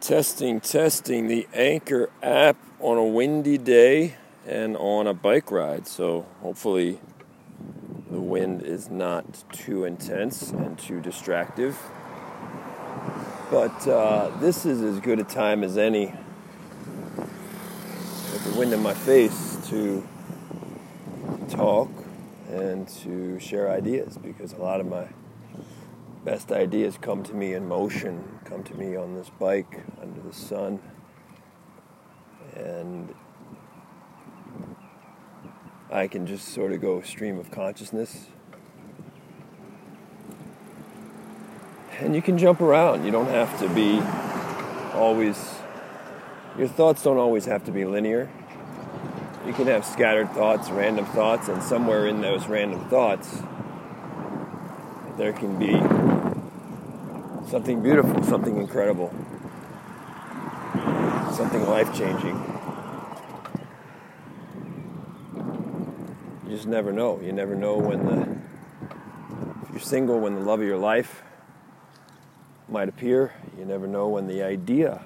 Testing, 0.00 0.60
testing 0.60 1.28
the 1.28 1.46
Anchor 1.52 2.08
app 2.22 2.56
on 2.80 2.96
a 2.96 3.04
windy 3.04 3.58
day 3.58 4.14
and 4.46 4.74
on 4.78 5.06
a 5.06 5.12
bike 5.12 5.50
ride. 5.50 5.86
So 5.86 6.26
hopefully 6.40 6.98
the 8.10 8.18
wind 8.18 8.62
is 8.62 8.88
not 8.88 9.44
too 9.52 9.84
intense 9.84 10.52
and 10.52 10.78
too 10.78 11.00
distractive. 11.00 11.78
But 13.50 13.86
uh, 13.86 14.30
this 14.40 14.64
is 14.64 14.80
as 14.80 15.00
good 15.00 15.18
a 15.18 15.24
time 15.24 15.62
as 15.62 15.76
any 15.76 16.06
with 18.32 18.52
the 18.52 18.58
wind 18.58 18.72
in 18.72 18.82
my 18.82 18.94
face 18.94 19.58
to 19.68 20.08
talk 21.50 21.90
and 22.48 22.88
to 22.88 23.38
share 23.38 23.70
ideas 23.70 24.16
because 24.16 24.54
a 24.54 24.58
lot 24.58 24.80
of 24.80 24.86
my 24.86 25.08
best 26.24 26.52
ideas 26.52 26.98
come 27.00 27.22
to 27.22 27.34
me 27.34 27.54
in 27.54 27.66
motion, 27.66 28.40
come 28.44 28.62
to 28.64 28.74
me 28.74 28.96
on 28.96 29.14
this 29.14 29.30
bike 29.38 29.84
under 30.00 30.20
the 30.20 30.32
sun. 30.32 30.80
And 32.54 33.14
I 35.90 36.06
can 36.06 36.26
just 36.26 36.48
sort 36.48 36.72
of 36.72 36.80
go 36.80 37.00
stream 37.00 37.38
of 37.38 37.50
consciousness. 37.50 38.26
And 41.98 42.14
you 42.14 42.22
can 42.22 42.38
jump 42.38 42.60
around. 42.60 43.04
You 43.04 43.10
don't 43.10 43.28
have 43.28 43.58
to 43.60 43.68
be 43.68 44.00
always, 44.94 45.56
your 46.58 46.68
thoughts 46.68 47.02
don't 47.02 47.18
always 47.18 47.44
have 47.46 47.64
to 47.64 47.72
be 47.72 47.84
linear. 47.84 48.30
You 49.46 49.52
can 49.52 49.66
have 49.66 49.84
scattered 49.84 50.30
thoughts, 50.32 50.70
random 50.70 51.06
thoughts, 51.06 51.48
and 51.48 51.62
somewhere 51.62 52.06
in 52.06 52.20
those 52.20 52.46
random 52.46 52.88
thoughts, 52.88 53.42
there 55.20 55.34
can 55.34 55.58
be 55.58 55.72
something 57.50 57.82
beautiful, 57.82 58.22
something 58.22 58.56
incredible, 58.56 59.12
something 61.34 61.62
life 61.68 61.94
changing. 61.94 62.42
You 66.42 66.56
just 66.56 66.66
never 66.66 66.90
know. 66.90 67.20
You 67.20 67.34
never 67.34 67.54
know 67.54 67.76
when 67.76 68.06
the, 68.06 68.38
if 69.64 69.70
you're 69.72 69.80
single, 69.80 70.18
when 70.20 70.36
the 70.36 70.40
love 70.40 70.60
of 70.60 70.66
your 70.66 70.78
life 70.78 71.22
might 72.66 72.88
appear. 72.88 73.34
You 73.58 73.66
never 73.66 73.86
know 73.86 74.08
when 74.08 74.26
the 74.26 74.42
idea 74.42 75.02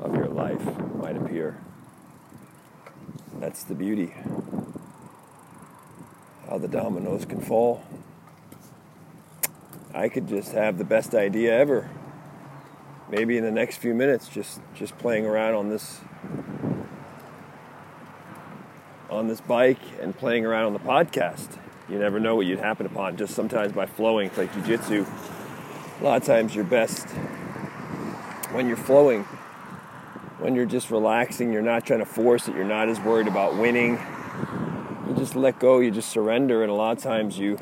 of 0.00 0.16
your 0.16 0.28
life 0.28 0.66
might 0.96 1.16
appear. 1.16 1.60
That's 3.38 3.62
the 3.62 3.76
beauty. 3.76 4.12
How 6.50 6.58
the 6.58 6.66
dominoes 6.66 7.24
can 7.24 7.40
fall. 7.40 7.84
I 9.96 10.10
could 10.10 10.28
just 10.28 10.52
have 10.52 10.76
the 10.76 10.84
best 10.84 11.14
idea 11.14 11.58
ever. 11.58 11.90
Maybe 13.08 13.38
in 13.38 13.44
the 13.44 13.50
next 13.50 13.78
few 13.78 13.94
minutes, 13.94 14.28
just 14.28 14.60
just 14.74 14.98
playing 14.98 15.24
around 15.24 15.54
on 15.54 15.70
this 15.70 16.02
on 19.08 19.26
this 19.26 19.40
bike 19.40 19.80
and 20.02 20.14
playing 20.14 20.44
around 20.44 20.66
on 20.66 20.72
the 20.74 20.80
podcast. 20.80 21.58
You 21.88 21.98
never 21.98 22.20
know 22.20 22.36
what 22.36 22.44
you'd 22.44 22.58
happen 22.58 22.84
upon. 22.84 23.16
Just 23.16 23.34
sometimes 23.34 23.72
by 23.72 23.86
flowing, 23.86 24.26
it's 24.26 24.36
like 24.36 24.52
jujitsu. 24.52 25.08
A 26.00 26.04
lot 26.04 26.20
of 26.20 26.26
times, 26.26 26.54
you're 26.54 26.64
best 26.64 27.08
when 28.52 28.68
you're 28.68 28.76
flowing, 28.76 29.22
when 30.40 30.54
you're 30.54 30.66
just 30.66 30.90
relaxing. 30.90 31.54
You're 31.54 31.62
not 31.62 31.86
trying 31.86 32.00
to 32.00 32.04
force 32.04 32.48
it. 32.48 32.54
You're 32.54 32.64
not 32.64 32.90
as 32.90 33.00
worried 33.00 33.28
about 33.28 33.56
winning. 33.56 33.98
You 35.08 35.14
just 35.16 35.34
let 35.34 35.58
go. 35.58 35.78
You 35.78 35.90
just 35.90 36.10
surrender, 36.10 36.62
and 36.62 36.70
a 36.70 36.74
lot 36.74 36.98
of 36.98 37.02
times 37.02 37.38
you 37.38 37.56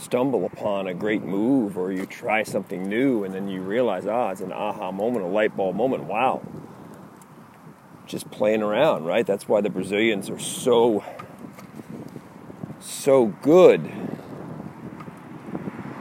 stumble 0.00 0.46
upon 0.46 0.86
a 0.86 0.94
great 0.94 1.22
move 1.22 1.76
or 1.76 1.92
you 1.92 2.06
try 2.06 2.42
something 2.42 2.88
new 2.88 3.22
and 3.22 3.34
then 3.34 3.48
you 3.48 3.60
realize, 3.60 4.06
ah, 4.06 4.30
it's 4.30 4.40
an 4.40 4.52
aha 4.52 4.90
moment, 4.90 5.24
a 5.24 5.28
light 5.28 5.56
bulb 5.56 5.76
moment. 5.76 6.04
Wow. 6.04 6.42
Just 8.06 8.30
playing 8.30 8.62
around, 8.62 9.04
right? 9.04 9.26
That's 9.26 9.46
why 9.46 9.60
the 9.60 9.70
Brazilians 9.70 10.30
are 10.30 10.38
so, 10.38 11.04
so 12.80 13.26
good 13.26 13.82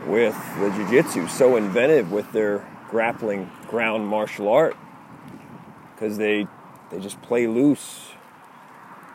with 0.07 0.35
the 0.59 0.71
jiu 0.71 0.89
jitsu, 0.89 1.27
so 1.27 1.55
inventive 1.55 2.11
with 2.11 2.31
their 2.31 2.65
grappling 2.89 3.51
ground 3.67 4.07
martial 4.07 4.47
art 4.47 4.75
because 5.93 6.17
they, 6.17 6.47
they 6.89 6.99
just 6.99 7.21
play 7.21 7.45
loose. 7.45 8.13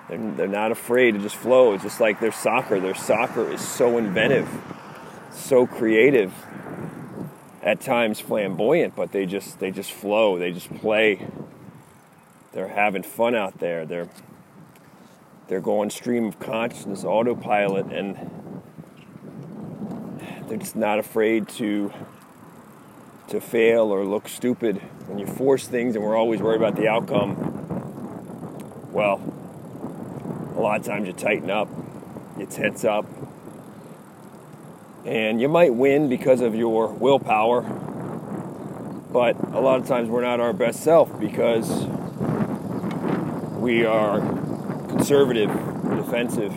They're, 0.09 0.33
they're 0.33 0.49
not 0.49 0.73
afraid 0.73 1.13
to 1.13 1.21
just 1.21 1.37
flow. 1.37 1.73
It's 1.73 1.83
just 1.83 2.01
like 2.01 2.21
their 2.21 2.33
soccer. 2.33 2.81
Their 2.81 2.95
soccer 2.95 3.51
is 3.51 3.61
so 3.61 3.99
inventive 3.99 4.49
so 5.35 5.67
creative, 5.67 6.33
at 7.63 7.81
times 7.81 8.21
flamboyant, 8.21 8.95
but 8.95 9.13
they 9.13 9.27
just 9.27 9.59
they 9.59 9.71
just 9.71 9.93
flow. 9.93 10.39
They 10.39 10.53
just 10.53 10.73
play. 10.77 11.27
They're 12.53 12.69
having 12.69 13.03
fun 13.03 13.35
out 13.35 13.59
there. 13.59 13.87
They're 13.87 14.09
they're 15.49 15.61
going 15.61 15.91
stream 15.91 16.27
of 16.27 16.39
consciousness, 16.39 17.05
autopilot, 17.05 17.87
and 17.87 18.63
they're 20.49 20.59
just 20.59 20.77
not 20.77 20.99
afraid 20.99 21.49
to 21.51 21.93
to 23.29 23.41
fail 23.41 23.93
or 23.93 24.05
look 24.05 24.29
stupid. 24.29 24.77
When 25.07 25.19
you 25.19 25.27
force 25.27 25.67
things 25.67 25.97
and 25.97 26.05
we're 26.05 26.17
always 26.17 26.41
worried 26.41 26.61
about 26.61 26.77
the 26.77 26.89
outcome, 26.89 28.91
well, 28.93 29.21
lot 30.65 30.81
of 30.81 30.87
times 30.87 31.07
you 31.07 31.13
tighten 31.13 31.51
up, 31.51 31.69
you 32.39 32.47
tense 32.47 32.85
up, 32.85 33.07
and 35.05 35.41
you 35.41 35.49
might 35.49 35.75
win 35.75 36.09
because 36.09 36.41
of 36.41 36.55
your 36.55 36.89
willpower, 36.89 37.61
but 39.13 39.37
a 39.53 39.61
lot 39.61 39.79
of 39.79 39.87
times 39.87 40.09
we're 40.09 40.23
not 40.23 40.41
our 40.41 40.55
best 40.55 40.83
self 40.83 41.21
because 41.21 41.85
we 43.61 43.85
are 43.85 44.21
conservative, 44.89 45.51
defensive. 45.97 46.55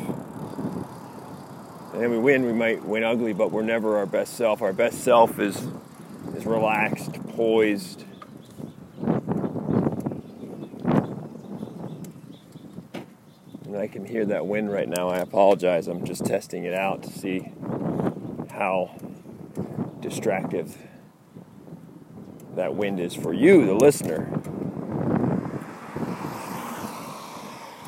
And 1.93 2.11
we 2.11 2.17
win, 2.17 2.45
we 2.45 2.53
might 2.53 2.85
win 2.85 3.03
ugly, 3.03 3.33
but 3.33 3.51
we're 3.51 3.63
never 3.63 3.97
our 3.97 4.05
best 4.05 4.35
self. 4.35 4.61
Our 4.61 4.71
best 4.73 5.01
self 5.03 5.39
is 5.39 5.67
is 6.35 6.45
relaxed, 6.45 7.13
poised. 7.35 8.05
And 13.67 13.75
I 13.75 13.87
can 13.87 14.05
hear 14.05 14.23
that 14.27 14.47
wind 14.47 14.71
right 14.71 14.87
now. 14.87 15.09
I 15.09 15.17
apologize. 15.17 15.89
I'm 15.89 16.05
just 16.05 16.23
testing 16.23 16.63
it 16.63 16.73
out 16.73 17.03
to 17.03 17.09
see 17.09 17.51
how 18.49 18.95
distractive 19.99 20.77
that 22.55 22.75
wind 22.75 23.01
is 23.01 23.13
for 23.13 23.33
you, 23.33 23.65
the 23.65 23.73
listener. 23.73 24.29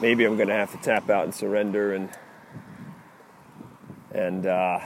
Maybe 0.01 0.25
I'm 0.25 0.35
going 0.35 0.49
to 0.49 0.53
have 0.53 0.71
to 0.73 0.77
tap 0.79 1.09
out 1.09 1.23
and 1.23 1.33
surrender 1.33 1.93
and 1.93 2.09
and 4.11 4.45
uh, 4.45 4.81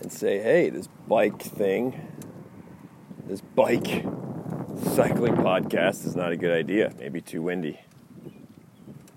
and 0.00 0.12
say, 0.12 0.38
hey, 0.38 0.70
this 0.70 0.88
bike 1.08 1.42
thing, 1.42 2.00
this 3.26 3.40
bike 3.40 4.04
cycling 4.82 5.34
podcast 5.34 6.06
is 6.06 6.14
not 6.14 6.32
a 6.32 6.36
good 6.36 6.52
idea. 6.52 6.92
Maybe 6.98 7.20
too 7.20 7.42
windy. 7.42 7.80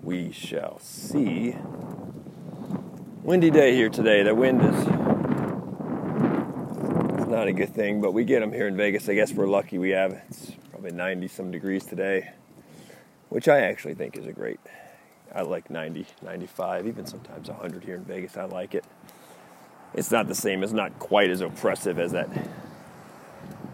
We 0.02 0.32
shall 0.32 0.78
see. 0.78 1.56
Windy 3.22 3.50
day 3.50 3.74
here 3.74 3.90
today. 3.90 4.22
The 4.22 4.34
wind 4.34 4.62
is 4.62 4.74
it's 7.20 7.30
not 7.30 7.46
a 7.46 7.52
good 7.52 7.74
thing, 7.74 8.00
but 8.00 8.12
we 8.12 8.24
get 8.24 8.40
them 8.40 8.52
here 8.52 8.66
in 8.66 8.76
Vegas. 8.76 9.08
I 9.08 9.14
guess 9.14 9.32
we're 9.32 9.46
lucky 9.46 9.78
we 9.78 9.90
have 9.90 10.12
it's 10.28 10.52
probably 10.70 10.92
90 10.92 11.28
some 11.28 11.50
degrees 11.50 11.84
today, 11.84 12.30
which 13.28 13.48
I 13.48 13.60
actually 13.60 13.94
think 13.94 14.16
is 14.16 14.26
a 14.26 14.32
great. 14.32 14.60
I 15.34 15.42
like 15.42 15.70
90, 15.70 16.06
95, 16.22 16.86
even 16.86 17.06
sometimes 17.06 17.48
100 17.48 17.84
here 17.84 17.96
in 17.96 18.04
Vegas. 18.04 18.36
I 18.36 18.44
like 18.44 18.74
it. 18.74 18.84
It's 19.94 20.10
not 20.10 20.26
the 20.26 20.34
same. 20.34 20.62
It's 20.62 20.72
not 20.72 20.98
quite 20.98 21.30
as 21.30 21.40
oppressive 21.40 21.98
as 21.98 22.12
that 22.12 22.28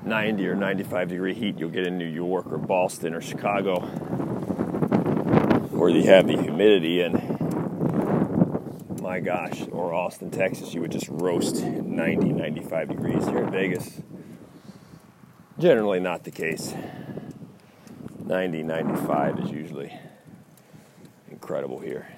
90 0.07 0.47
or 0.47 0.55
95 0.55 1.09
degree 1.09 1.35
heat 1.35 1.59
you'll 1.59 1.69
get 1.69 1.87
in 1.87 1.99
New 1.99 2.07
York 2.07 2.47
or 2.47 2.59
Boston 2.59 3.13
or 3.13 3.21
Chicago, 3.21 3.81
where 5.71 5.91
you 5.91 6.05
have 6.05 6.27
the 6.29 6.41
humidity 6.41 7.01
and 7.01 7.37
my 9.03 9.21
gosh, 9.21 9.63
or 9.71 9.95
Austin, 9.95 10.31
Texas, 10.31 10.75
you 10.75 10.81
would 10.81 10.91
just 10.91 11.09
roast 11.09 11.63
90, 11.63 12.33
95 12.33 12.89
degrees 12.89 13.25
here 13.27 13.45
in 13.45 13.51
Vegas. 13.51 14.01
Generally 15.59 16.01
not 16.01 16.25
the 16.25 16.31
case. 16.31 16.75
90, 18.25 18.63
95 18.65 19.39
is 19.39 19.51
usually 19.51 19.97
incredible 21.31 21.79
here. 21.79 22.09